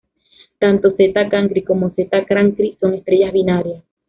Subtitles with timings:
[0.57, 3.83] Tanto Zeta Cancri como Zeta Cancri son estrellas binarias.